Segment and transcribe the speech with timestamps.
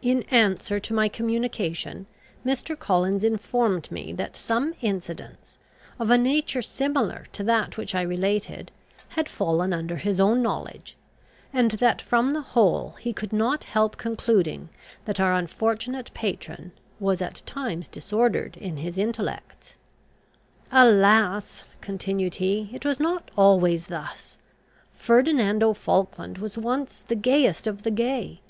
[0.00, 2.06] In answer to my communication,
[2.46, 2.78] Mr.
[2.78, 5.58] Collins informed me that some incidents,
[5.98, 8.70] of a nature similar to that which I related,
[9.18, 10.96] had fallen under his own knowledge,
[11.52, 14.68] and that from the whole he could not help concluding
[15.04, 16.70] that our unfortunate patron,
[17.00, 19.74] was at times disordered in his intellects.
[20.70, 24.36] "Alas!" continued he, "it was not always thus!
[24.94, 28.40] Ferdinando Falkland was once the gayest of the gay.